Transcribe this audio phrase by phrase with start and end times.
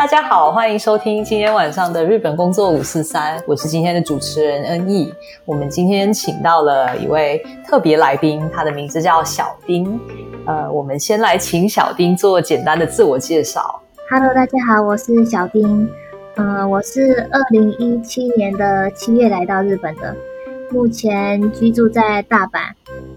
[0.00, 5.12] 大家好，欢迎收听今天晚上的日本工作五四三，我是今天的主持人恩义。
[5.44, 10.00] 我们今天请到了一位特别来宾，他的名字叫小丁。
[10.46, 13.78] 呃，我们先来请小丁做简单的自我介绍。
[14.08, 15.86] Hello，大家好，我是小丁。
[16.36, 20.16] 呃，我是二零一七年的七月来到日本的，
[20.70, 22.60] 目前居住在大阪。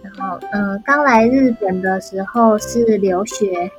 [0.04, 3.72] 然后，嗯、刚来日本的时候是留学，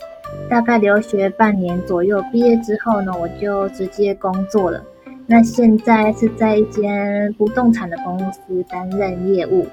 [0.48, 2.22] 大概留学半年左右。
[2.32, 4.82] 毕业之后呢，我就直接工作了。
[5.27, 9.66] 那现在是在一间不动产的公司担任业务。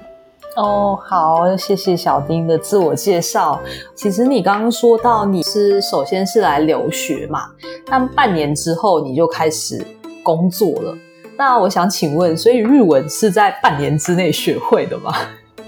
[0.56, 3.60] 哦，好，谢谢小丁的自我介绍。
[3.94, 7.50] 其实你刚刚说到你是首先是来留学嘛，
[7.86, 9.82] 那半年之后你就开始
[10.22, 10.96] 工作了。
[11.38, 15.12] 那我想请问，所以日文是在半年之内学会的吗？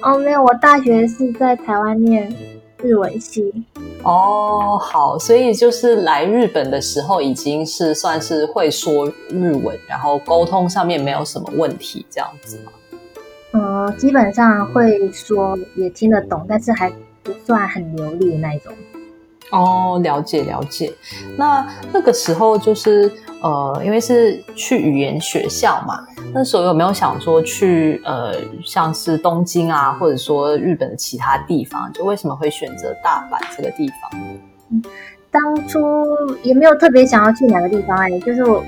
[0.02, 2.30] 哦，没有，我大学是在台湾念
[2.84, 3.50] 日文系。
[4.02, 12.72] 哦，好，所以就是来日本的时候已经是算是会说日文，然后沟通上面没有什么问题，这样子吗？
[13.52, 18.72] 呃，基本上会说，也听得懂，但是还不算很流利的那一种。
[19.50, 20.92] 哦，了解了解。
[21.36, 23.10] 那那个时候就是
[23.42, 26.00] 呃，因为是去语言学校嘛，
[26.32, 28.34] 那时候有没有想说去呃，
[28.64, 31.92] 像是东京啊，或者说日本的其他地方？
[31.92, 34.20] 就为什么会选择大阪这个地方？
[34.70, 34.82] 嗯
[35.30, 35.80] 当初
[36.44, 38.62] 也没有特别想要去哪个地方哎、就是我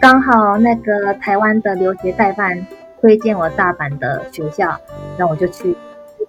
[0.00, 2.64] 刚好那个台湾的留学代办
[3.00, 4.78] 推荐我大阪的学校，
[5.16, 5.76] 那我就去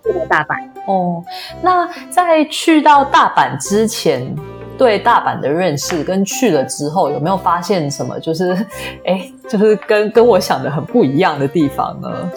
[0.03, 0.57] 去了大阪。
[0.89, 1.23] 哦，
[1.61, 4.35] 那在去到大阪之前，
[4.77, 8.19] 对大阪的认识跟去了之后，有没有发现什么？
[8.19, 8.53] 就是，
[9.05, 12.31] 哎，就是跟跟我想的很不一样的地方呢？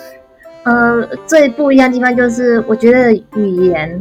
[0.64, 4.00] 呃，最不一样的地方就是我觉得语言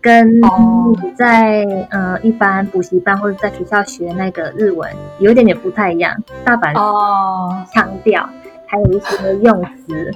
[0.00, 6.12] 跟哦你在、呃一般补习班或者在学校学那个日文有一点点不太一样。
[6.42, 8.28] 大阪哦，腔调，
[8.66, 10.10] 还有一些用词，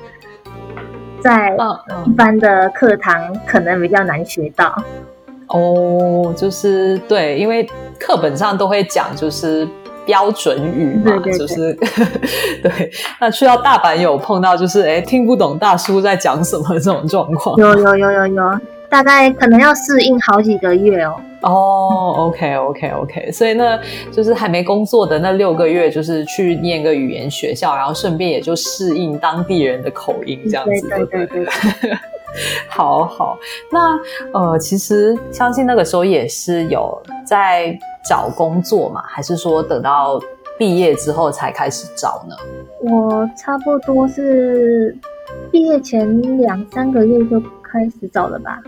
[1.24, 4.80] 在嗯一嗯，般的课堂可能比较难学到。
[5.48, 7.66] 哦，就是对，因为
[7.98, 9.66] 课本上都会讲，就是。
[10.06, 11.72] 标准语嘛，对对对就是
[12.62, 12.90] 对。
[13.18, 17.56] 那去到大阪有碰到，就是哎听不懂大叔在讲什么这种状况。
[17.56, 18.60] 有有有有有，
[18.94, 21.16] 大概可能要适应好几个月哦。
[21.42, 23.76] 哦，OK OK OK，所以呢，
[24.12, 31.92] 就是还没工作的那六个月，就是去念个语言学校，然后顺便也就适应当地人的口音这样子，对对对对，
[32.70, 33.36] 好好，
[33.72, 33.98] 那
[34.32, 37.76] 呃，其实相信那个时候也是有在
[38.08, 40.20] 找工作嘛，还是说等到
[40.56, 42.36] 毕业之后才开始找呢？
[42.88, 44.96] 我差不多是
[45.50, 48.62] 毕业前两三个月就开始找了吧。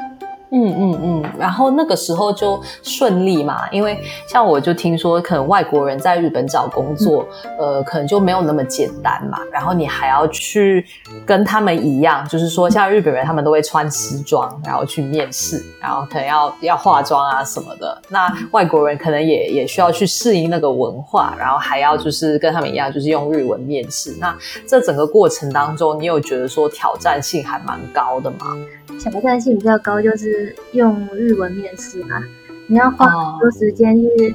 [0.51, 3.99] 嗯嗯嗯，然后那个时候就顺利嘛，因为
[4.29, 7.27] 像我就听说，可能外国人在日本找工作，
[7.59, 9.39] 呃，可能就没有那么简单嘛。
[9.53, 10.87] 然后你还要去
[11.25, 18.01] 跟他们一样，就是说像日本人他们都会穿西装，然后去面试，然后可能要要化妆啊什么的。
[18.09, 24.17] 那外国人可能也也需要去适应那个文化，然后还要就是跟他们一样，就是用日文面试。
[24.21, 24.37] 那
[24.67, 28.57] 这整个过程当中，你有觉得说挑战性还蛮高的吗？
[29.01, 30.36] 挑战性比较高，就是
[30.73, 32.23] 用日文面试嘛，
[32.69, 34.35] 你要花哦很多时间去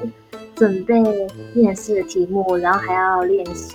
[0.54, 0.94] 准备
[1.54, 3.74] 面试的题目，然后还要练习。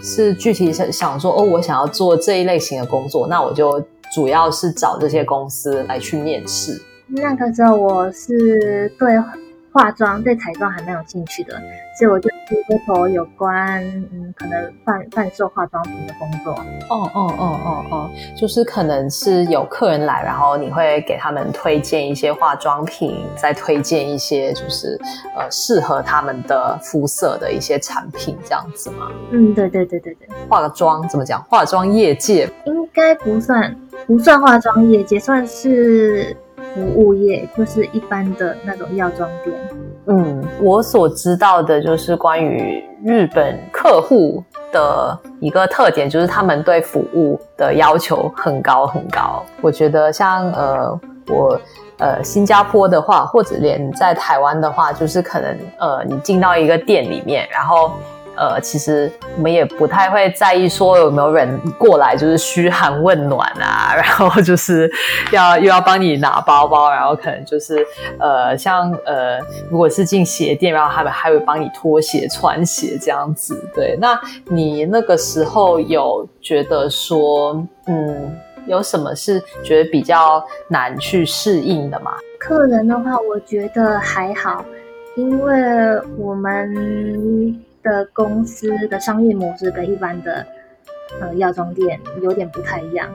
[0.00, 3.82] 是具体想想说哦，我想要做这一类型的工作，那我就
[4.14, 6.80] 主要是找这些公司来去面试。
[7.08, 9.16] 那个时候我是对
[9.78, 11.54] 化妆、对彩妆还蛮有兴趣的，
[11.96, 13.80] 所以我就去接头有关
[14.12, 16.52] 嗯，可能贩贩售化妆品的工作。
[16.90, 24.98] 哦哦哦哦哦，就是可能是有客人来，然后你会给他们推荐一些化妆品，再推荐一些就是
[25.36, 29.12] 呃适合他们的肤色的一些产品，这样子吗？
[29.30, 31.40] 嗯，对对对对对，化个妆怎么讲？
[31.44, 33.72] 化妆业界应该不算
[34.08, 36.36] 不算化妆业界，算是
[36.74, 39.56] 服务业，就是一般的那种药妆店。
[40.06, 44.42] 嗯，我所知道的就是关于日本客户
[44.72, 49.44] 的一个特点就是他们对服务的要求很高很高。
[49.60, 51.60] 我觉得像呃我
[51.98, 57.92] 呃新加坡的话，或者连在台湾的话，就是可能呃你进到一个店里面，然后。
[58.38, 64.88] 呃，其实我们也不太会在意说有没有人过来，就是嘘寒问暖啊，然后就是
[65.32, 67.84] 要又要帮你拿包包，然后可能就是
[68.18, 69.38] 呃，像呃，
[69.68, 73.60] 如果是进鞋店，然后他们还会帮你脱鞋、穿鞋这样子。
[73.74, 82.12] 对，那你那个时候有觉得说，嗯，有什么是觉得比较难去适应的吗？
[82.38, 84.64] 客人的话，我觉得还好，
[85.16, 85.52] 因为
[86.16, 87.64] 我们。
[87.88, 90.44] 的公司的商业模式跟一般的
[91.20, 93.08] 呃药妆店有点不太一样，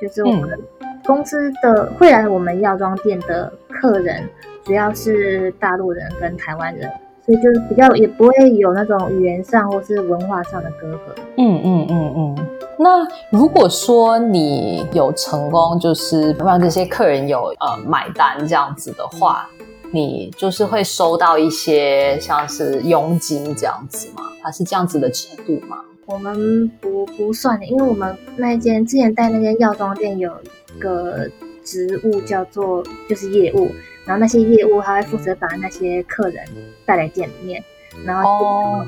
[0.00, 0.58] 就是我们
[1.04, 4.22] 公司的会来我们药妆店的客人
[4.64, 6.88] 主要是大陆人跟台湾人，
[7.26, 10.98] 所以就是比较也不会有那种语言上或是文化上的隔阂。
[11.36, 12.46] 嗯嗯嗯嗯。
[12.78, 19.48] 那如果说你有成功，就是让这些客人有呃买单这样子的话。
[19.92, 24.22] 你就是会收到一些像是佣金这样子吗？
[24.42, 25.76] 它是这样子的制度吗？
[26.06, 30.32] 我们不不算的，因为我们那间之前带那间药妆店有
[30.74, 31.30] 一个
[31.62, 33.70] 职务叫做就是业务，
[34.04, 36.44] 然后那些业务他会负责把那些客人
[36.84, 37.62] 带来店里面，
[38.04, 38.84] 然后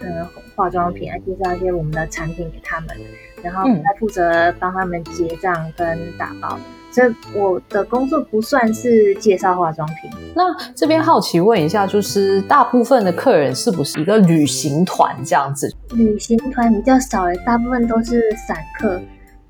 [0.00, 0.26] 嗯
[0.56, 2.96] 化妆品来介绍一些我们的产品给他们，
[3.42, 6.58] 然后再负责帮他们结账跟打包。
[6.96, 10.10] 这我的工作不算是介绍化妆品。
[10.34, 10.44] 那
[10.74, 15.70] 这边好奇问一下，就是大部分的客人是不是一个旅行团这样子？
[15.90, 18.98] 旅行团比较少诶，大部分都是散客，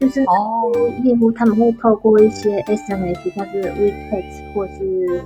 [0.01, 0.73] 就是哦，
[1.05, 5.23] 业务他们会透过一些 SMS 或是 WeChat 或是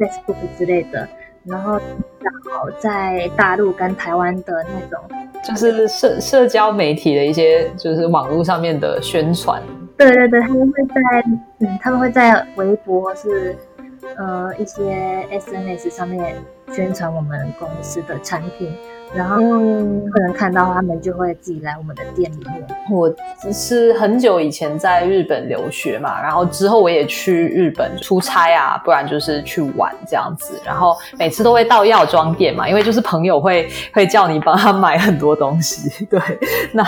[0.00, 1.08] Facebook 之类的，
[1.44, 5.00] 然后找在大陆跟台湾的那种，
[5.44, 9.62] 就是社社交媒体的一些，就是网络上面的宣传。
[10.02, 11.24] 对对对，他们会在
[11.60, 13.56] 嗯，他们会在微博是
[14.16, 16.42] 呃一些 SNS 上面
[16.74, 18.72] 宣传我们公司的产品。
[19.14, 22.66] 然后客人看到他们就会自己来我们的店里面。
[22.90, 23.14] 我
[23.52, 30.58] 是很久以前在日本留学嘛，然后之后我也去日本出差啊，不然就是去玩这样子。
[30.64, 36.06] 然后每次都会到药妆店嘛，因为就是朋友会会叫你帮他买很多东西。
[36.06, 36.18] 对，
[36.72, 36.82] 那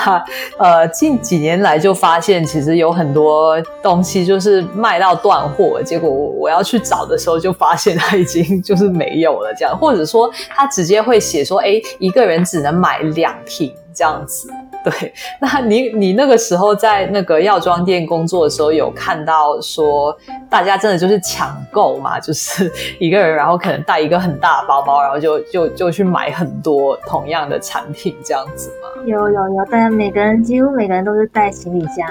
[0.57, 12.15] 呃近几年来就发现其实有很多东西就是卖到断货，结果我要去找的时候就发现它已经就是没有了这样，或者说他直接会写说，哎一。
[12.15, 14.49] 个人只能买两瓶这样子，
[14.85, 15.13] 对。
[15.43, 20.17] 那你你那个时候在那个药妆店工作的时候，有看到说
[20.49, 22.21] 大家真的就是抢购嘛？
[22.21, 29.03] 就是一个人，然后可能带一个很大的包包，然后就就就去买很多同样的产品这样子吗？
[29.05, 32.09] 有有有，大家每个人几乎每个人都是带行李箱。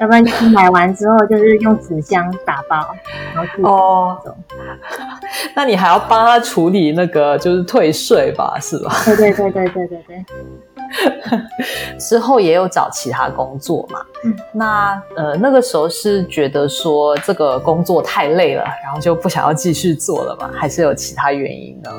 [0.00, 2.76] 要不然就是买完之后就是用纸箱打包，
[3.34, 4.18] 然后哦，
[5.54, 8.90] 那你还要帮他处理那个就是退税吧，是吧？
[9.04, 10.24] 对对对对对对对。
[12.00, 14.00] 之后也有找其他工作嘛？
[14.24, 20.50] 嗯，那呃那个时候是觉得说这个工作太累了，然后就不想要继续做了嘛？
[20.52, 21.90] 还是有其他原因呢？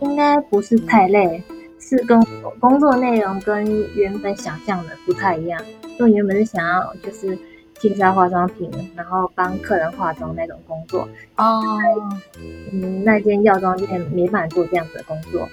[0.00, 1.42] 应该不是太累，
[1.80, 2.22] 是跟
[2.60, 3.64] 工作内容跟
[3.94, 5.60] 原本想象的不太一样。
[5.98, 7.36] 因为原本是想要就是
[7.78, 11.62] 介绍化妆品，然后帮客人化妆那种工作哦。
[12.72, 15.48] 嗯，那间药妆店没办法做这样子的工作，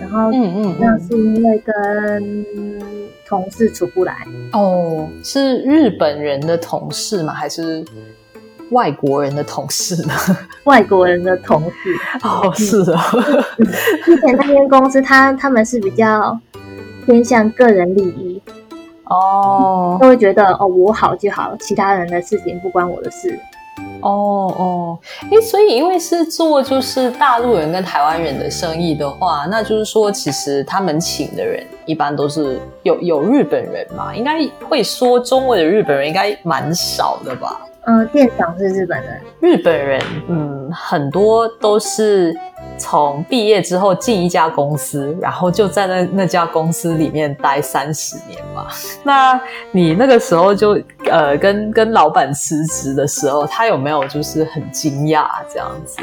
[0.00, 2.44] 然后嗯嗯，那是因为跟
[3.26, 5.08] 同事处不来哦。
[5.22, 7.32] 是日本人的同事吗？
[7.32, 7.84] 还是
[8.70, 10.14] 外国人的同事呢？
[10.64, 12.96] 外国人的同事 哦，是的。
[14.04, 16.38] 之前那间公司，他他们是比较
[17.06, 18.42] 偏向个人利益。
[19.04, 23.38] 哦，就会觉得哦，我好就好，其他人的事情不关我的事。
[24.00, 37.60] 哦哦，哎，所以因为是做就是大陆人跟台湾人的生意的话，那就是说其实他们请的人一般都是有有日本人嘛，应该会说中文的日本人应该蛮少的吧？
[37.86, 42.34] 嗯，店长是日本人，日本人，嗯，很多都是。
[42.76, 48.66] 从毕业之后进一家公司，然后就在那那家公司里面待三十年吧。
[49.04, 50.76] 那你那个时候就
[51.08, 55.98] 呃跟跟老板辞职的时候，他有没有就是很惊讶这样子？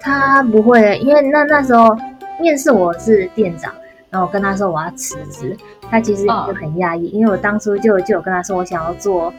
[0.00, 1.94] 他不会，因为那那时候
[2.40, 3.70] 面试我是店长，
[4.08, 5.54] 然后我跟他说我要辞职，
[5.90, 9.30] 他其实就很讶异，因为我当初就就有跟他说我想要做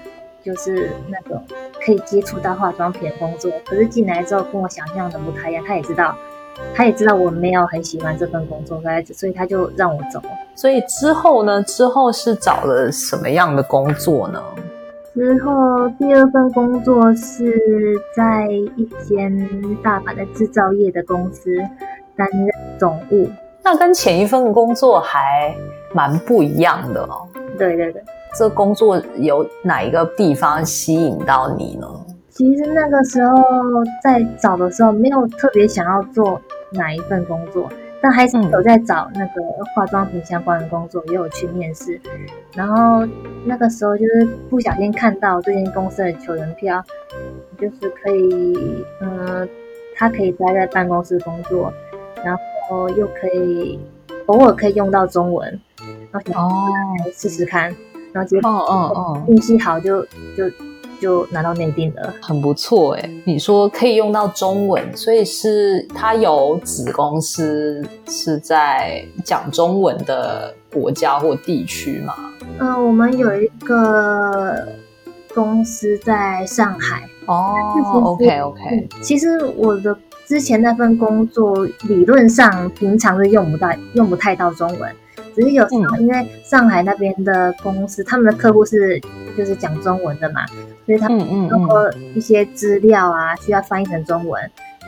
[0.47, 1.43] 就是那种
[1.85, 6.15] 可以接触到化妆品的工作，可是进来之后跟我想象的不太一样，他也知道。
[6.73, 10.19] 他也知道我没有很喜欢这份工作，所以所以他就让我走。
[10.55, 11.61] 所以之后呢？
[11.61, 14.41] 之后是找了什么样的工作呢？
[15.13, 19.29] 之后第二份工作是在一间
[19.83, 21.55] 大阪的制造业的公司
[22.15, 22.49] 担任
[22.79, 23.29] 总务。
[23.61, 25.55] 那跟前一份工作还
[25.93, 27.27] 蛮不一样的哦。
[27.55, 28.01] 对对对，
[28.37, 31.87] 这工作有哪一个地方吸引到你呢？
[32.29, 33.33] 其实那个时候
[34.03, 36.39] 在找的时候，没有特别想要做
[36.71, 37.67] 哪一份工作，
[37.99, 39.41] 但还是有在找那个
[39.73, 41.99] 化妆品相关的工作，也有去面试。
[42.53, 43.03] 然后
[43.43, 46.83] 那个时候就是不小心看到这间公司的求人票，
[47.59, 49.49] 就是可以，嗯，
[49.95, 51.73] 他可以待在办公室工作，
[52.23, 52.41] 然后。
[52.97, 53.79] 又可以
[54.25, 55.57] 偶尔可以用到中文，
[56.11, 56.67] 然后哦
[57.13, 57.73] 试试看，
[58.17, 60.01] 然后结果哦哦哦运气好就
[60.35, 60.49] 就
[60.99, 63.09] 就拿到内定了，很不错哎。
[63.25, 72.15] 你说可以用到中文，所以是它有子公司是在讲中文的国家或地区吗？
[72.59, 74.67] 嗯，我们有一个
[75.35, 77.53] 公司在上海哦。
[78.03, 79.95] OK OK，其实我的。
[80.27, 84.93] 之前那份工作理论上平常是用不到、用不太到中文，
[85.37, 88.99] 只是有时候因为上海那边的公司，他们的客户是
[89.37, 90.43] 就是讲中文的嘛，
[90.87, 94.41] 所以他们通过一些资料啊需要翻译成中文，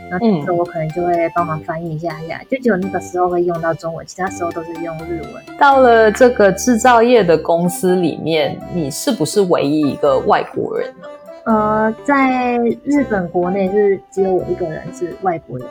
[0.09, 5.57] 然后这时候我可能就会帮忙翻译一下下，就只有那个时候会用到中文，其他时候都是用日文。
[5.59, 11.07] 到了这个制造业的公司里面，你是不是唯一一个外国人呢？
[11.45, 15.67] 呃，在日本国内是只有我一个人是外国人，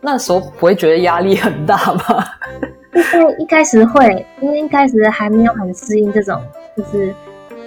[0.00, 2.24] 那时候不会觉得压力很大吗？
[2.94, 6.40] 因为一开始会，因为一开始还没有很适应这种，
[6.76, 7.14] 就是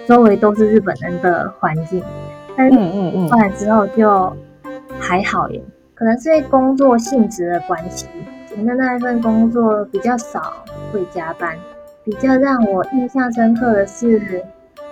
[0.08, 2.04] 周围都是日本人的环境，
[2.56, 4.36] 但是嗯嗯过来之后就
[5.00, 5.62] 还好耶，
[5.96, 8.08] 可能是因为工作性质的关系，
[8.48, 10.54] 前面那一份工作比较少
[10.92, 11.58] 会加班，
[12.04, 14.44] 比较让我印象深刻的是。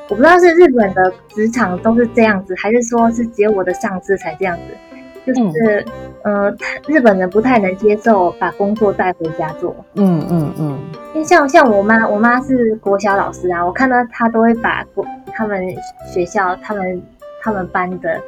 [0.10, 4.91] 我不知道是日本的职场都是这样子，还是说是只有我的上司才这样子？
[5.34, 5.86] 就是，
[6.24, 6.56] 呃，
[6.88, 9.76] 日本人不太能接受把工作带回家做。
[9.96, 10.80] 嗯嗯嗯。
[11.14, 15.62] 因为像像我妈，我妈是国小老师啊，我看到她都会把国他们
[16.06, 17.02] 学校他们
[17.42, 18.22] 他们班的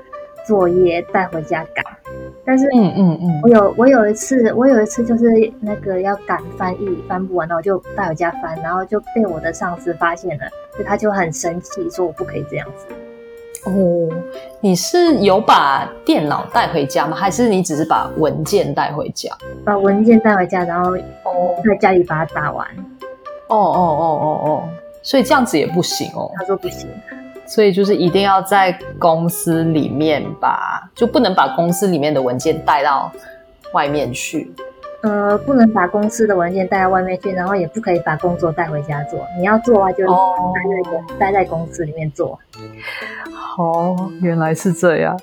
[0.45, 1.83] 作业带回家改。
[2.45, 5.25] 但是，嗯嗯嗯，我有我有一次，我有一次就是
[5.61, 10.43] 那个要赶翻译，翻不完，然后就带回家翻，然后就被我的上司发现了，
[10.73, 12.85] 所以他就很生气，说我不可以这样子。
[13.65, 14.09] 哦，
[14.59, 17.15] 你是有把电脑带回家吗？
[17.15, 19.29] 还是你只是把文件带回家？
[19.63, 20.91] 把文件带回家，然后
[21.23, 22.67] 哦，在家里把它打完。
[23.47, 24.69] 哦哦哦哦哦，
[25.01, 26.31] 所以这样子也不行哦。
[26.35, 26.89] 他说不行。
[27.45, 33.11] 所以就是一定要在公司里面把，就不能把公司里面的文件带到
[33.73, 34.51] 外面去。
[35.03, 39.19] 呃，不能把公司的文件带到外面去，然后也不可以把工作带回家做。
[39.37, 42.39] 你要做的话，就待在公待在公司里面做。
[43.57, 45.19] 哦，原来是这样。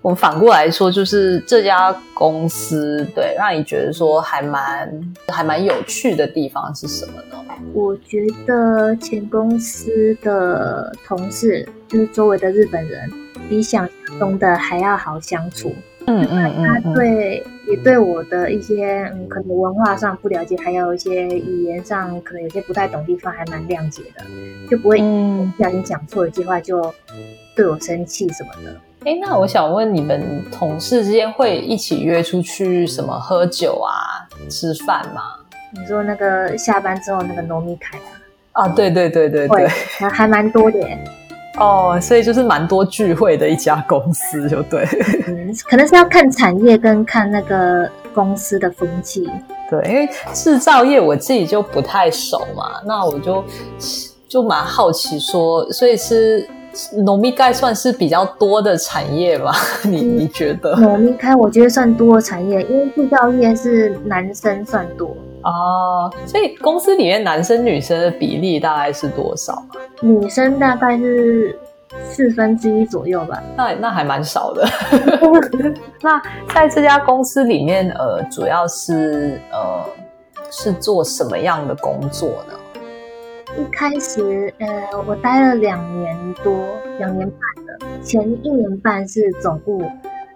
[0.00, 4.90] 我反过来说，就是这家公司对让你觉得说还蛮
[5.28, 7.38] 还蛮有趣的地方是什么呢？
[7.72, 13.08] 我觉得前公司的同事，就是周围的日本人，
[13.48, 15.72] 比想象中的还要好相处。
[16.08, 24.22] 嗯嗯嗯，他对也对我的一些嗯可能文化上不了解，还有一些语言上可能有些不太懂地方，还蛮谅解的，
[24.70, 26.92] 就不会不小心讲错一句话就
[27.56, 28.76] 对我生气什么的。
[29.06, 35.22] 哎，那我想问你们同事之间会一起约出去什么喝酒啊、吃饭吗？
[35.74, 37.96] 你说那个下班之后那个糯米凯
[38.52, 38.66] 啊？
[38.66, 40.98] 啊，对对对对对，还还蛮多的耶。
[41.58, 44.86] 哦，所以就是蛮多聚会的一家公司，就对。
[45.26, 49.28] 嗯，可能是要看产业跟看那个公司的风气。
[49.70, 53.44] 对，因为制造业我自己就不太熟嘛，那我就
[54.28, 56.48] 就蛮好奇说，所以是
[57.04, 59.52] 农密盖算是比较多的产业吧？
[59.84, 60.74] 你你觉得？
[60.76, 65.16] 农密开我觉得算多的产业，因为制造业是男生算多。
[65.42, 69.62] 哦，所以公司里面男生女生的比例大概是多少？
[70.00, 71.58] 女生大概是
[72.08, 73.42] 四分之一左右吧。
[73.56, 74.64] 那那还蛮少的。
[76.00, 76.22] 那
[76.54, 79.84] 在这家公司里面，呃，主要是呃
[80.50, 82.54] 是做什么样的工作呢？
[83.56, 84.68] 一开始，呃，
[85.06, 86.52] 我待了两年多，
[86.98, 89.82] 两年半的，前一年半是总部。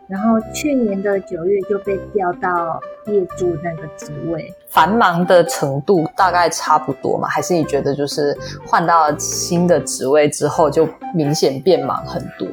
[0.09, 7.27] 然后去年的九月就被调到业主那个职位，繁忙的程度大概差不多嘛？
[7.27, 8.33] 还是你觉得就是
[8.65, 12.47] 换到新的职位之后就明显变忙很多？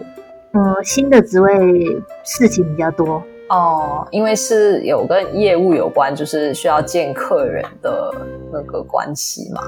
[0.54, 1.52] 嗯，新的职位
[2.24, 3.22] 事情比较多
[3.54, 8.12] 哦，因为是有跟业务有关，就是需要见客人的
[8.52, 9.62] 那个关系嘛。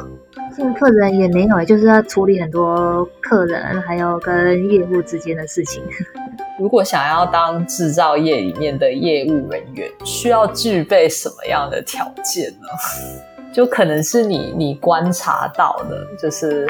[0.56, 5.84] 见客人也没有，就是要处理很多客人，还有跟业务之间的事情。
[6.58, 12.68] 如果想要当制造业里面的业务人员，需要具备什么样的条件呢？
[13.54, 16.68] 就可能是你你观察到的，就是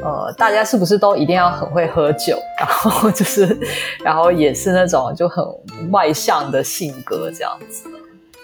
[0.00, 3.58] 呃，大家是不是都一定要很会喝酒， 然后就是，
[4.02, 5.44] 然后也是那种就很
[5.90, 7.88] 外向的性格这样子。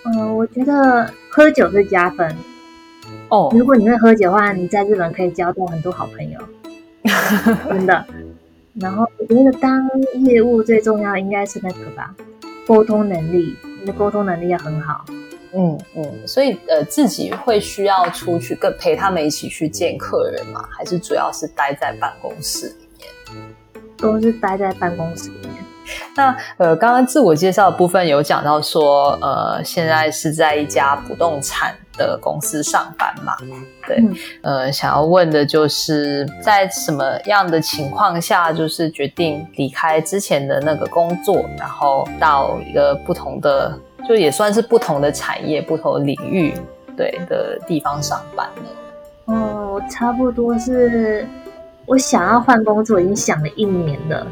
[0.05, 2.37] 嗯，我觉得喝酒是加分。
[3.31, 6.41] 哦，如果你会喝酒的话，你在日本可以交到很多好朋友，
[7.69, 8.05] 真的。
[8.75, 9.89] 然后我觉得当
[10.25, 12.15] 业务最重要应该是那个吧，
[12.67, 15.05] 沟通能力，你的沟通能力要很好。
[15.55, 20.63] 嗯嗯，所以呃，自己会需要出去跟陪他们一起去见客人吗？
[20.71, 22.75] 还是主要是待在办公室里
[23.35, 23.45] 面？
[23.97, 25.57] 都是待在办公室里面。
[26.15, 33.35] 那呃，刚刚自我介绍的部分有讲到说，呃，现在是在一家不动产的公司上班嘛？
[33.87, 43.73] 对，嗯呃，想要问的就是在什么样的情况下，就是决定离开之前的那个工作，然后到一个不同的，
[44.07, 46.53] 就也算是不同的产业、不同的领域，
[46.97, 49.35] 对的地方上班呢？
[49.35, 51.27] 哦，差不多是
[51.87, 54.27] 我想要换工作，已经想了一年了。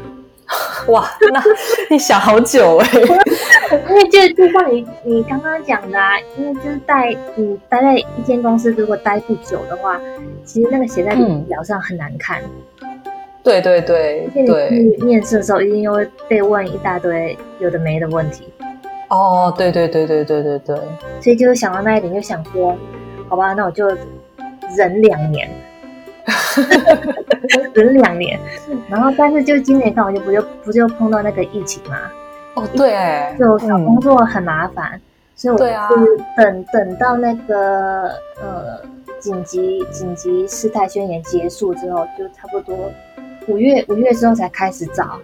[0.87, 1.43] 哇，那
[1.89, 2.89] 你想好久哎、
[3.89, 9.99] 因为就就像你你刚刚讲的啊，因为就是待你待在一间公司，如果待不久的话，
[10.45, 12.41] 其实那个写在履历表上很难看。
[13.43, 18.47] 对对对而且你对，去面试的时候，一定又会被问一大堆有的没的问题，
[19.09, 20.75] 哦，对对对对对对对。
[21.21, 22.75] 所以就是想到那一点，就想说，
[23.29, 23.87] 好吧，那我就
[24.77, 25.49] 忍两年，
[27.73, 28.39] 忍两年。
[28.89, 31.97] 然后，但是就今年刚好就不就不就碰到那个疫情嘛，
[32.55, 34.99] 哦，对，哎就找工作很麻烦，
[35.35, 38.09] 所以我就是等等到那个
[38.41, 38.81] 呃
[39.19, 42.75] 紧急紧急事态宣言结束之后，就差不多
[43.47, 45.17] 五月五月之后才开始找。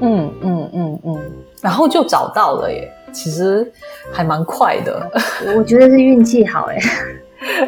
[0.00, 3.70] 嗯嗯嗯嗯，然后就找到了耶，其实
[4.12, 5.10] 还蛮快的，
[5.56, 6.78] 我觉得是运气好哎、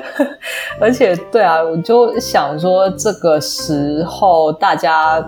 [0.80, 5.24] 而且对啊，我就想说这个时候大家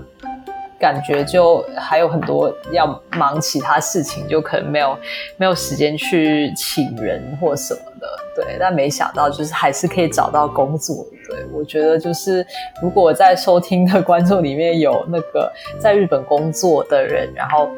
[0.79, 4.99] 感觉就还有很多要忙其他事情，就可能没有
[5.37, 8.57] 没有时间去请人或什么的，对。
[8.59, 12.45] 但没想到就是还是可以找到工作，对我觉得就是
[12.83, 17.71] 如果在收听的观众里面有那个在日本工作的人，然后。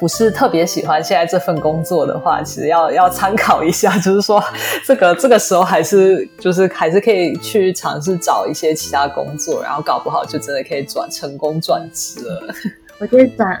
[0.00, 4.42] 不是特别喜欢现在这份工作的话，其实要要参考一下，就是说
[4.86, 12.54] 这个这个时候还是就是还是可以去尝试找一些其他工作，然后搞不好就真的可以转成功转职了。
[12.98, 13.60] 我觉得转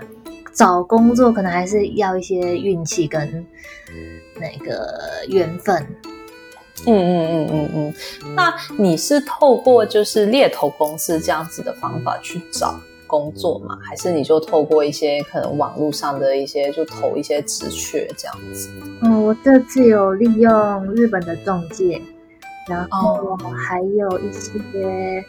[0.54, 3.46] 找工作可能还是要一些运气跟
[4.34, 4.88] 那个
[5.28, 5.86] 缘分。
[6.86, 8.34] 嗯嗯嗯嗯嗯。
[8.34, 13.76] 那你是透过就是猎头公司这样子的方法去找工作嘛？
[13.82, 18.70] 还是你就透过一些可能网络上的一些就投一些职缺这样子？
[19.02, 22.00] 嗯，我这次有利用日本的中介，
[22.68, 25.24] 然后哦还有一些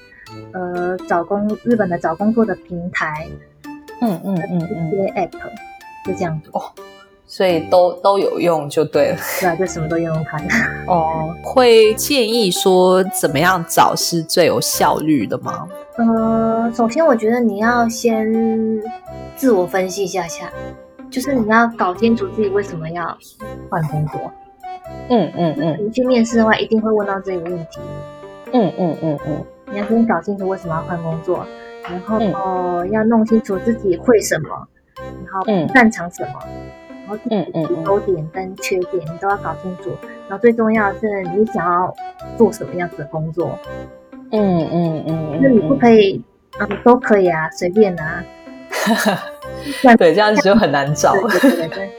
[0.53, 3.27] 呃找工日本的找工作的平台，
[4.01, 4.91] 嗯嗯嗯一嗯。
[4.91, 5.31] 些 app，
[6.05, 6.51] 就这样子，
[7.33, 9.17] 所以都都有用就对了。
[9.39, 10.45] 对啊，就什么都用用看。
[10.85, 15.65] 哦，会建议说怎么样找是最有效率的吗？
[15.95, 18.29] 呃，首先我觉得你要先
[19.37, 20.51] 自我分析一下下，
[21.09, 23.17] 就是你要搞清楚自己为什么要
[23.69, 24.19] 换工作。
[25.07, 27.79] 嗯嗯嗯你去面试的话，一定会问到这个问题。
[28.51, 31.45] 嗯嗯嗯嗯你要先搞清楚为什么要换工作，
[31.89, 34.67] 然后、嗯呃要弄清楚自己会什么，
[35.23, 36.80] 然后嗯擅长什么，然
[37.11, 39.91] 后自己嗯嗯嗯优点跟缺点你都要搞清楚。
[40.27, 41.93] 然后最重要的是你想要
[42.37, 43.59] 做什么样子的工作，
[44.31, 46.23] 嗯嗯嗯就是你不可以，
[46.59, 48.23] 嗯，都可以啊，随便啊。
[49.83, 51.13] 嗯，对，这样子就很难找。
[51.13, 51.89] 对对对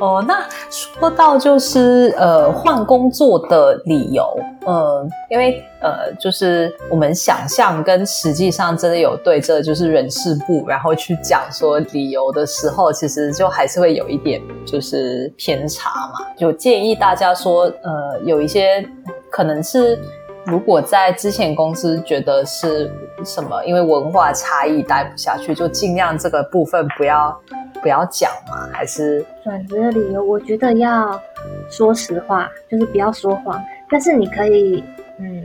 [0.00, 16.26] 哦，那说到就是呃换工作的理由，呃，因为呃就是我们想象跟实际上真的有对这就是人事部，然后去讲说理由的时候，其实就还是会有一点就是偏差嘛。
[16.36, 18.84] 就建议大家说，呃，有一些
[19.30, 19.96] 可能是
[20.44, 22.90] 如果在之前公司觉得是
[23.24, 27.40] 什么，因为文化差异待不下去，就尽量这个部分不要
[27.84, 31.20] 不要讲嘛，还是转职的理由，我觉得要
[31.68, 34.82] 说实话，就是不要说谎，但是你可以
[35.18, 35.44] 嗯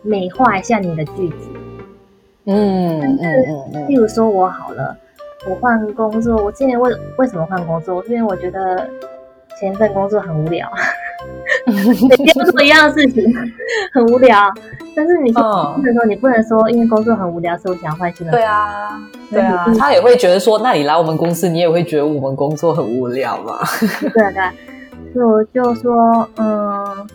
[0.00, 1.50] 美化一下你的句子。
[2.46, 4.96] 嗯嗯嗯嗯例如说我好了，
[5.46, 8.02] 我换工作，我之前为为什么换工作？
[8.04, 8.88] 是因为我觉得
[9.60, 10.66] 前一份工作很无聊，
[11.66, 13.24] 每天都做一样的事情，
[13.92, 14.48] 很无聊。
[14.94, 15.42] 但是你说
[15.82, 18.32] 的时候你不能说因为工作很无聊，所以我想要换新的。
[18.32, 19.00] 对啊，
[19.30, 23.58] 对啊，他也会觉得说，那你来我们公司，你也会觉得我们工作很无聊嘛？
[24.14, 24.54] 对啊对啊，
[25.12, 27.06] 所以我就说，嗯，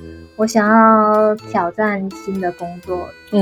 [0.41, 3.07] 我想要挑战新的工作。
[3.31, 3.39] 嗯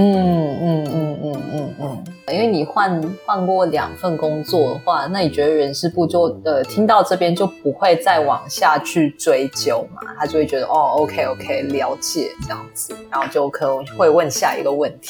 [0.62, 10.02] 嗯嗯嗯嗯嗯，因为你换换过两份工作的话，那你觉得人事部就呃听到这边就不会再往下去追究嘛？
[10.20, 15.10] 他就会觉得哦，OK OK，了解这样子，然后就可能会问下一个问题，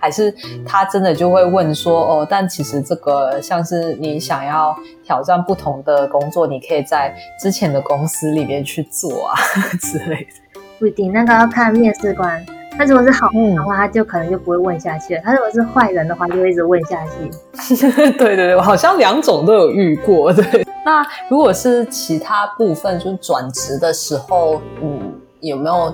[0.00, 0.34] 还是
[0.66, 9.36] 他真的就会问说哦，但其实这个像是你想要挑战不同的工作，你可以在之前的公司里面去做啊
[9.80, 10.47] 之类的。
[10.78, 12.44] 不一定，那个要看面试官。
[12.76, 15.22] 他如果是好人的嗯，话，他就可能就不会问下去了。
[15.24, 17.76] 他如果是坏人的话，就会一直问下去。
[18.12, 20.32] 对对对，我好像两种都有遇过。
[20.32, 25.92] 对，那如果是其他部分，就是转职的时候，嗯，有没有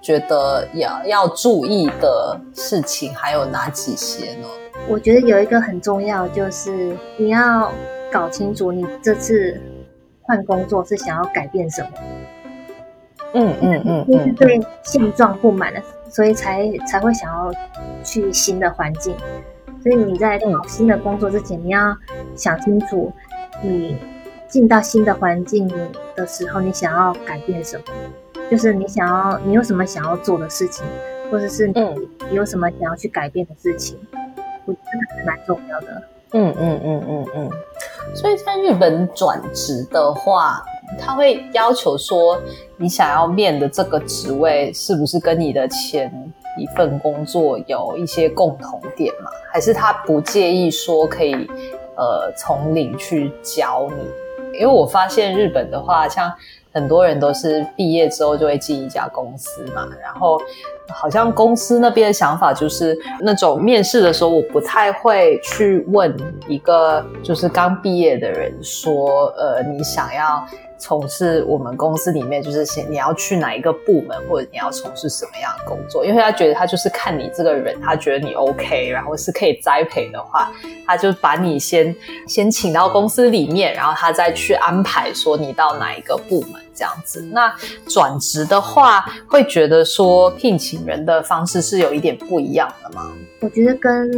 [0.00, 4.48] 觉得要要注意的事情还有哪几些呢？
[4.88, 7.70] 我觉得有一个很重要，就是你要
[8.10, 9.60] 搞清楚你这次
[10.22, 11.88] 换工作是想要改变什么。
[13.32, 17.52] 嗯嗯嗯你是对现状不满的，所以才才会想要
[18.02, 19.14] 去新的环境。
[19.82, 21.96] 所以你在找新的工作之前，你要
[22.34, 23.12] 想清楚，
[23.62, 23.96] 你
[24.48, 25.66] 进到新的环境
[26.14, 27.84] 的时候，你想要改变什么？
[28.50, 30.84] 就是你想要，你有什么想要做的事情，
[31.30, 33.96] 或者是嗯你有什么想要去改变的事情，
[34.64, 36.02] 我觉得还蛮重要的。
[36.32, 37.50] 嗯嗯嗯嗯嗯。
[38.14, 40.62] 所以在日本转职的话，
[40.98, 42.40] 他会要求说，
[42.76, 46.12] 你想要面的这个职位是不是跟你的前
[46.58, 49.30] 一份工作有一些共同点嘛？
[49.52, 51.34] 还是他不介意说可以
[51.96, 54.58] 呃从零去教你？
[54.58, 56.32] 因为我发现日本的话，像
[56.72, 60.40] 很多人都是毕业之后就会进一家公司嘛，然后
[60.88, 66.14] 好像公司那边的想法就是那种面试的时候，我不太会去问
[66.48, 70.44] 一个就是刚毕业的人说，呃，你想要
[70.80, 80.50] 从事我们公司里面，就是先你要去哪一个部门，或者你要从事什么样的工作，因为他觉得他就是看你这个人，他觉得你 OK，然后是可以栽培的话，
[80.86, 81.94] 他就把你先
[82.26, 87.20] 先请到公司里面，然后他再去安排说你到哪一个部门这样子。
[87.30, 87.54] 那
[87.86, 93.12] 转职的话，会觉得说聘请人的方式是有一点不一样的吗？
[93.40, 94.10] 我觉得跟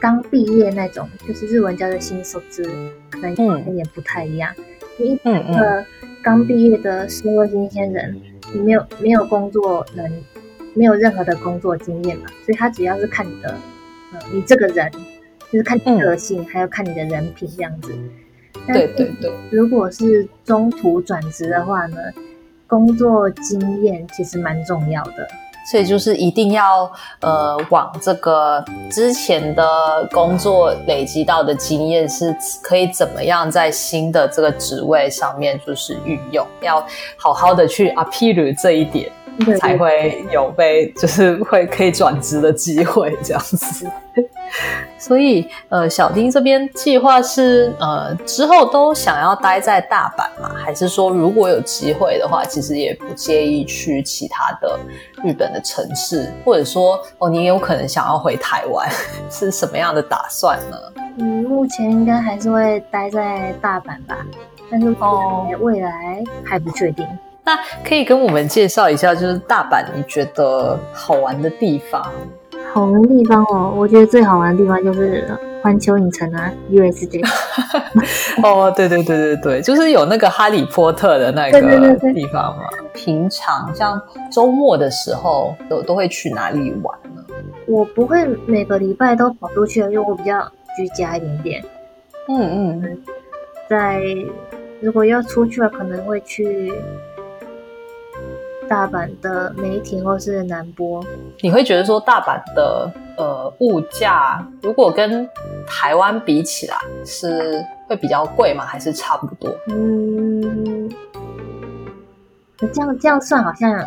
[0.00, 2.64] 刚毕业那种，就是日文叫做新手制，
[3.10, 4.52] 可能有点不太一样。
[4.98, 5.86] 你一嗯
[6.28, 8.14] 刚毕业的社会新鲜人，
[8.52, 10.12] 你没有没有工作能，
[10.74, 13.48] 没有任何的工作经验嘛，所以他主要是看你的，
[14.12, 14.92] 呃，你这个人，
[15.50, 17.94] 就是看你个性，还有看你的人品这样子。
[18.66, 21.96] 但对对对，如果是中途转职的话呢，
[22.66, 25.26] 工作经验其实蛮重要的。
[25.70, 36.84] 所以就是一定要呃往这个之前的工作累积到的经验是可以怎么样在新的这个职位上面就是运用，要
[37.16, 39.10] 好好的去 appeal 这一点，
[39.58, 43.86] 才会有被就是会可以转职的机会这样子。
[44.98, 50.54] 所以呃，小丁这边计划是呃之后都想要待在大阪嘛？
[50.56, 54.78] 还是说如果有机会的话，其实也不介意去其他的
[55.22, 58.88] 日本的城市，或者说哦，你有可能想要回台湾，
[59.30, 60.76] 是什么样的打算呢？
[61.18, 64.18] 嗯，目前应该还是会待在大阪吧，
[64.70, 67.06] 但是哦未来还不确定。
[67.44, 72.12] 那可以跟我们介绍一下，就是大阪你觉得好玩的地方？
[72.78, 75.28] 好玩的地方哦，我觉得最好玩的地方就是
[75.62, 77.20] 环球影城啊，USJ。
[78.42, 82.64] 哦，对对对对对，就是有那个哈利波特的那个对地方嘛。
[82.94, 87.24] 平常像周末的时候，都都会去哪里玩呢？
[87.66, 90.40] 我不会每个礼拜都跑出去，因为我比较
[90.76, 91.64] 居家一点点。
[92.28, 93.02] 嗯嗯，
[93.68, 94.00] 在
[94.80, 96.72] 如果要出去了，可能会去
[98.68, 101.02] 大阪的梅田或是南波。
[101.40, 105.28] 你会觉得说大阪的呃物价，如果跟
[105.66, 108.64] 台湾比起来，是会比较贵吗？
[108.64, 109.50] 还是差不多？
[109.68, 110.88] 嗯，
[112.58, 113.84] 这样这样算好像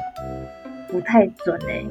[0.87, 1.85] 不太准哎、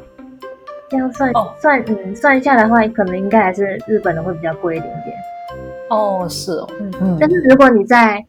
[0.89, 5.17] 这样算、哦算嗯算下来的话，可能应该还是日本的会比较贵一点点。
[5.89, 8.25] 哦，是哦，嗯，嗯但是如果你在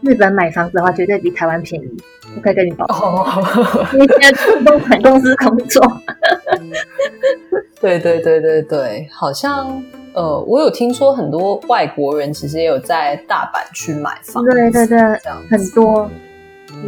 [0.00, 1.96] 日本买房子的话，绝对比台湾便宜。
[2.36, 5.82] 我可以跟你保证，哦，因为现在不动产公司工作。
[7.80, 16.10] 对对对对对，好像呃，我有听说很多外国人其实也有在大阪去买房子，对对对，这样很多。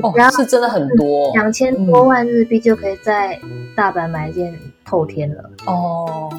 [0.02, 3.40] 哦，是真的很多两千多万日币就可以在
[3.74, 5.50] 大阪买一间透天了。
[5.66, 6.30] 哦。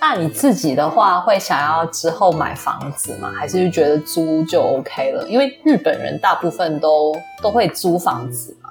[0.00, 3.30] 那你自己的话，会想要之后买房子吗？
[3.36, 5.28] 还是觉得租就 OK 了？
[5.28, 8.70] 因为日本人大部分都都会租房子嘛。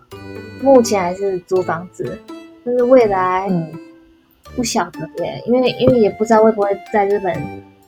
[0.62, 2.20] 目前还是租房子，
[2.66, 3.72] 但是未来嗯，
[4.56, 7.34] 不晓得耶，因为因为也不知道会不会在日本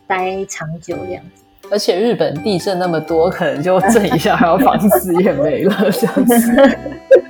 [0.06, 1.43] 待长久这样子。
[1.71, 6.77] 而且日本地震那么多，可能就震一下，然后房子也没了这样子。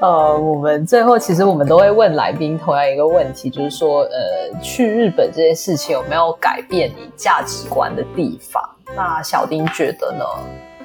[0.00, 8.62] 呃，我们最后其实我们都会问来宾同样一个问题，就是说，呃，去日本这件事情有没有改变你价值观的地方？
[8.94, 10.24] 那小丁觉得呢？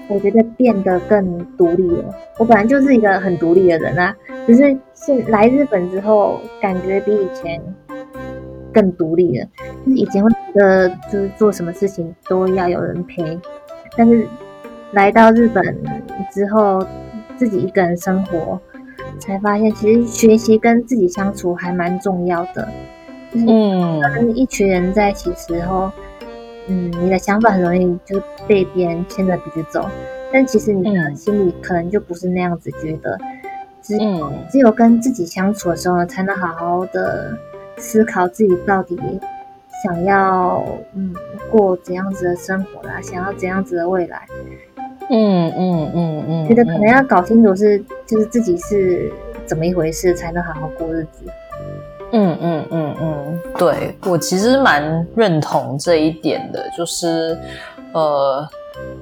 [0.08, 2.14] 我觉得变得更独立了。
[2.38, 4.16] 我本来就是一个很独立的人啊，
[4.48, 7.62] 只是现来日本之后，感觉比以前
[8.74, 9.46] 更独立了。
[9.86, 13.38] 就是以前会觉得，就是做什么事情都要有人陪，
[13.98, 14.26] 但是
[14.92, 15.64] 来到日本
[16.32, 16.86] 之后，
[17.38, 18.60] 自己一个人生活，
[19.20, 22.68] 才发现其实学习跟自己相处还蛮重要的。
[23.32, 24.02] 就是嗯。
[24.16, 25.92] 跟一群人在一起时候，
[26.68, 29.88] 嗯，你的想法很容易就是被别人牵着鼻子走，
[30.34, 33.18] 但其实你心里可能就不是那样子觉得，
[33.82, 34.46] 只嗯。
[34.50, 37.38] 只有跟自己相处的时候呢，才能好好的
[37.78, 39.00] 思考自己到底
[39.84, 41.14] 想要嗯
[41.50, 44.28] 过怎样子的生活啦，想要怎样子的未来，
[45.12, 49.12] 嗯嗯嗯嗯，觉得可能要搞清楚是就是自己是
[49.46, 51.26] 怎么一回事，才能好好过日子。
[52.14, 57.38] 嗯嗯嗯嗯，对我其实蛮认同这一点的，就是
[57.94, 58.48] 呃，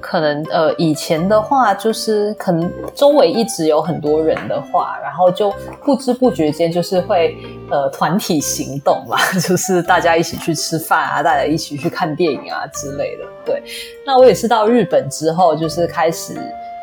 [0.00, 5.52] 可能呃以前的话，就是可能周围一直有很多人的话，然后就
[5.84, 7.36] 不知不觉间就是会
[7.70, 13.24] 呃团体行动嘛， 就是大家一起去吃饭啊，大家一起去看电影啊之类的。
[13.44, 13.62] 对，
[14.04, 16.34] 那我也是到日本之后，就是开始。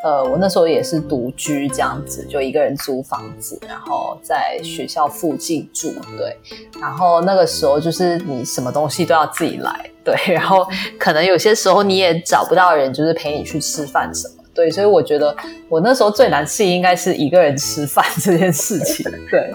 [0.08, 6.38] 呃，我那时候也是独居这样子，就一个人租房子，然后在学校附近住，对。
[6.80, 10.16] 然后那个时候就是你什么东西都要自己来，对。
[10.34, 10.66] 然后
[10.98, 14.72] 可能有些时候你也找不到人，就是陪你去吃饭什么，对。
[14.72, 15.34] 所以我觉得
[15.70, 19.50] 我那时候最难适应应该是一个人吃饭这件事情， 对。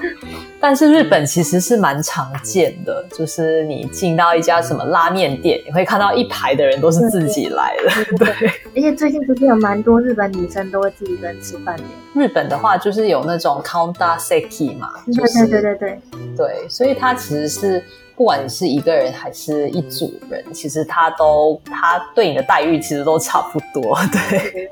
[0.59, 8.49] 但是日本其实是蛮常见的，就是你进到一家什么拉面店，你会看到一排的人都是自己来的， 对。
[8.77, 11.83] 而且最近不是有蛮多日本女生都会自己一个人吃饭的，
[12.15, 15.99] 日本的话就是有那种 counter seki 嘛，就是对对对对对。
[16.37, 17.85] 对，所以它其实是
[18.23, 23.99] 不管你是一个人还是一组人，其实他都他对你的待遇其实都差不多，
[24.31, 24.71] 对，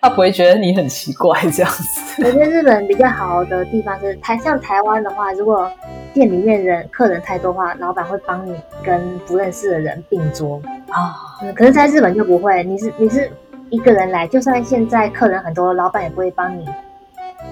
[0.00, 2.24] 他不会觉得你很奇怪这样子。
[2.24, 5.70] 我觉得日本比较好的地方是台，像台湾的话，如果
[6.12, 10.60] 店里面人客人太多的话，老板会帮你跟不认识的人并桌。
[10.88, 13.30] 啊，嗯，可是在日本就不会，你是你是
[13.70, 16.66] 一个人来，就算现在客人很多，老板也不会帮你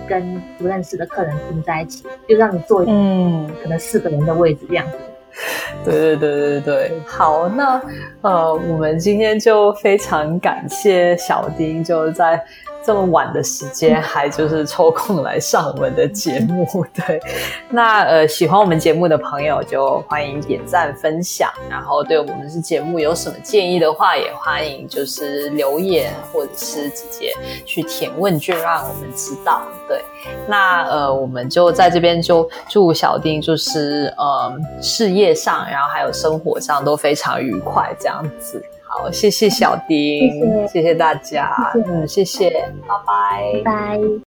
[0.09, 4.97] 跟不认识的客人并在一起，就让你坐嗯，可能四个人的位置这样子。
[5.85, 7.81] 对对对对对，好，那
[8.21, 12.43] 呃，我们今天就非常感谢小丁，就在
[12.85, 16.67] 这么晚的时间 还就是抽空来上我们的节目。
[16.95, 17.21] 对，
[17.71, 27.33] 那呃，喜欢我们节目的朋友就欢迎点赞分享，然后对我们是节目有什么建议的话，也欢迎就是留言或者是直接
[27.65, 29.63] 去填问卷让我们知道。
[29.89, 30.03] 对。
[30.47, 38.65] 那呃，我们就在这边就祝小丁就是呃事业上，然后还有生活上都非常愉快这样子。
[38.95, 40.69] 好，谢谢小丁，谢谢。
[40.69, 41.89] 谢谢大家，谢谢。
[41.89, 42.51] 嗯，谢谢，
[42.87, 43.63] 拜拜。
[43.65, 43.97] 拜。
[43.97, 44.32] 拜。